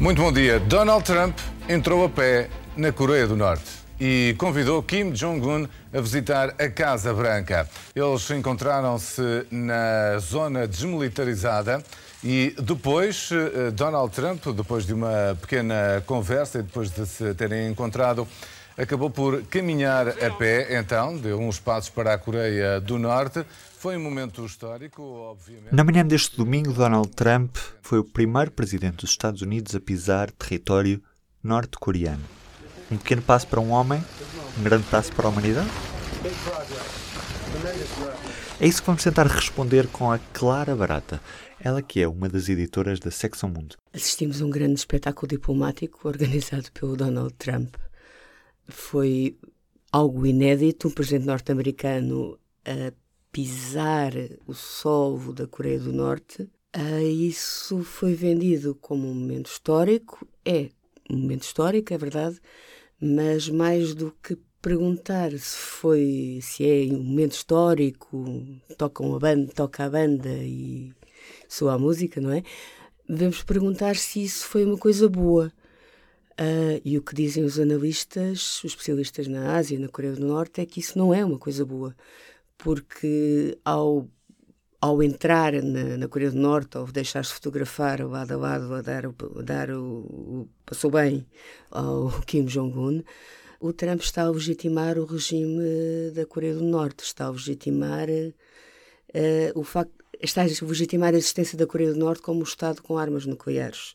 [0.00, 0.58] Muito bom dia.
[0.58, 6.54] Donald Trump entrou a pé na Coreia do Norte e convidou Kim Jong-un a visitar
[6.58, 7.68] a Casa Branca.
[7.94, 11.84] Eles encontraram-se na zona desmilitarizada
[12.24, 17.68] e depois, eh, Donald Trump, depois de uma pequena conversa e depois de se terem
[17.68, 18.26] encontrado,
[18.76, 23.44] acabou por caminhar a pé, então, deu uns passos para a Coreia do Norte.
[23.78, 25.74] Foi um momento histórico, obviamente.
[25.74, 30.30] Na manhã deste domingo, Donald Trump foi o primeiro presidente dos Estados Unidos a pisar
[30.30, 31.02] território
[31.42, 32.22] norte-coreano.
[32.90, 34.04] Um pequeno passo para um homem,
[34.58, 35.70] um grande passo para a humanidade?
[38.60, 41.20] É isso que vamos tentar responder com a Clara Barata,
[41.58, 43.76] ela que é uma das editoras da Secção Mundo.
[43.94, 47.74] Assistimos a um grande espetáculo diplomático organizado pelo Donald Trump.
[48.70, 49.36] Foi
[49.92, 52.92] algo inédito, um presidente norte-americano a
[53.32, 54.12] pisar
[54.46, 56.42] o solo da Coreia do Norte.
[56.76, 60.26] Uh, isso foi vendido como um momento histórico.
[60.44, 60.68] É
[61.10, 62.40] um momento histórico, é verdade,
[63.00, 68.24] mas mais do que perguntar se foi se é um momento histórico,
[68.76, 70.92] toca uma banda, toca a banda e
[71.48, 72.42] soa a música, não é?
[73.08, 75.52] Devemos perguntar se isso foi uma coisa boa.
[76.40, 80.62] Uh, e o que dizem os analistas, os especialistas na Ásia, na Coreia do Norte,
[80.62, 81.94] é que isso não é uma coisa boa,
[82.56, 84.08] porque ao,
[84.80, 89.04] ao entrar na, na Coreia do Norte, ao deixar-se fotografar lado a lado, a dar,
[89.04, 91.26] a dar o, o passou bem
[91.70, 93.02] ao Kim Jong-un,
[93.60, 98.32] o Trump está a legitimar o regime da Coreia do Norte, está a legitimar uh,
[99.54, 102.96] o facto, está a legitimar a existência da Coreia do Norte como um Estado com
[102.96, 103.94] armas nucleares.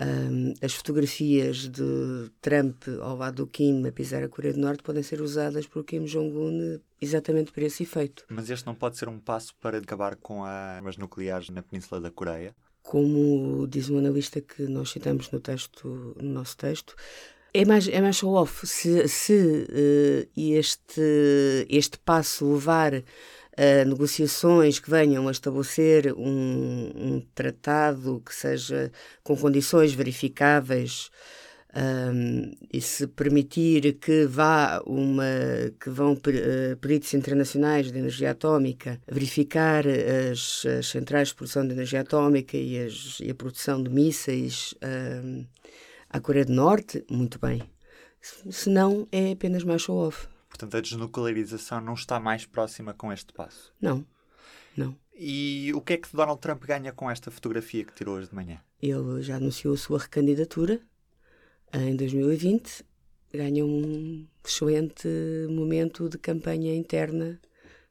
[0.00, 4.82] Um, as fotografias de Trump ao lado do Kim a pisar a Coreia do Norte
[4.82, 8.24] podem ser usadas por Kim Jong-un exatamente para esse efeito.
[8.30, 12.00] Mas este não pode ser um passo para acabar com as armas nucleares na Península
[12.00, 12.54] da Coreia?
[12.82, 16.96] Como diz um analista que nós citamos no texto, no nosso texto,
[17.52, 18.66] é mais, é mais show-off.
[18.66, 23.02] Se, se uh, este, este passo levar
[23.58, 28.90] uh, negociações que venham a estabelecer um, um tratado que seja
[29.22, 31.10] com condições verificáveis
[31.74, 35.24] um, e se permitir que vá uma
[35.80, 41.72] que vão uh, peritos internacionais de energia atómica verificar as, as, centrais de produção de
[41.72, 44.74] energia atómica e, as, e a produção de mísseis
[45.24, 45.44] um,
[46.08, 47.62] à Coreia do Norte, muito bem.
[48.20, 50.28] Se não, é apenas mais show-off.
[50.60, 53.72] Portanto, a desnuclearização não está mais próxima com este passo.
[53.80, 54.04] Não,
[54.76, 54.94] não.
[55.14, 58.34] E o que é que Donald Trump ganha com esta fotografia que tirou hoje de
[58.34, 58.60] manhã?
[58.82, 60.78] Ele já anunciou a sua recandidatura
[61.72, 62.84] em 2020.
[63.32, 65.08] Ganha um excelente
[65.48, 67.40] momento de campanha interna,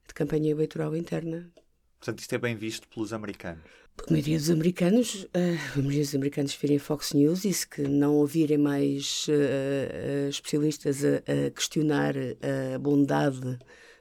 [0.07, 1.51] de campanha eleitoral interna.
[1.97, 3.63] Portanto, isto é bem visto pelos americanos.
[4.07, 5.37] A maioria dos americanos, uh,
[5.75, 10.29] a maioria dos americanos virem Fox News e se que não ouvirem mais uh, uh,
[10.29, 13.59] especialistas a, a, questionar a bondade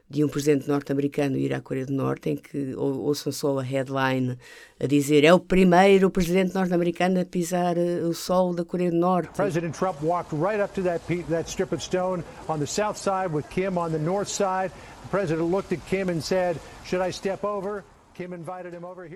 [0.09, 3.61] de um presidente norte-americano ir à Coreia do Norte, em que ou, ouçam só a
[3.61, 4.37] headline
[4.79, 9.29] a dizer é o primeiro presidente norte-americano a pisar o sol da Coreia do Norte.
[9.35, 13.31] President Trump walked right up to that, that strip of stone on the south side
[13.31, 14.71] with Kim on the north side.
[15.03, 17.83] The president looked at Kim and said, "Should I step over?"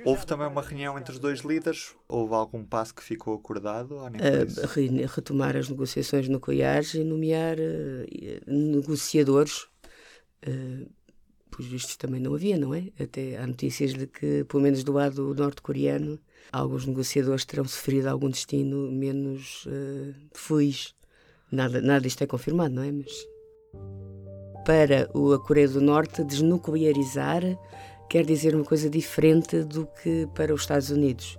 [0.05, 1.95] Houve também uma reunião entre os dois líderes?
[2.07, 3.97] Houve algum passo que ficou acordado?
[3.97, 9.67] Uh, retomar as negociações nucleares e nomear uh, negociadores.
[10.47, 10.89] Uh,
[11.51, 12.89] pois vistos também não havia, não é?
[12.99, 16.19] Até há notícias de que, pelo menos do lado norte-coreano,
[16.51, 20.95] alguns negociadores terão sofrido algum destino menos uh, feliz.
[21.51, 22.91] Nada, nada disto é confirmado, não é?
[22.91, 23.11] Mas
[24.65, 27.43] para a Coreia do Norte desnuclearizar
[28.09, 31.37] quer dizer uma coisa diferente do que para os Estados Unidos.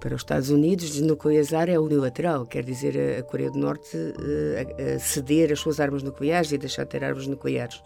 [0.00, 5.50] Para os Estados Unidos, desnuclearizar é unilateral, quer dizer a Coreia do Norte uh, ceder
[5.50, 7.82] as suas armas nucleares e deixar de ter armas nucleares.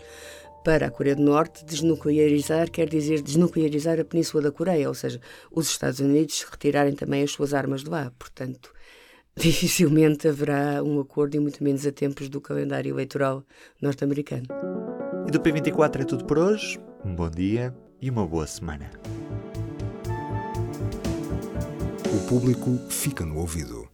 [0.64, 5.20] Para a Coreia do Norte, desnuclearizar quer dizer desnuclearizar a Península da Coreia, ou seja,
[5.52, 8.12] os Estados Unidos retirarem também as suas armas de lá.
[8.18, 8.72] Portanto,
[9.38, 13.44] dificilmente haverá um acordo e muito menos a tempos do calendário eleitoral
[13.80, 14.46] norte-americano.
[15.26, 16.80] E do P24 é tudo por hoje.
[17.04, 18.90] Um bom dia e uma boa semana.
[22.06, 23.86] O público fica no ouvido.